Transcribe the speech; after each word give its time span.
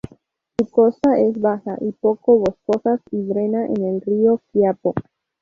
Su 0.57 0.67
costa 0.67 1.19
es 1.19 1.39
baja 1.39 1.77
y 1.79 1.91
poco 1.91 2.39
boscosas, 2.39 2.99
y 3.11 3.17
drena 3.17 3.67
en 3.67 3.85
el 3.85 4.01
río 4.01 4.41
Quiapo. 4.51 4.95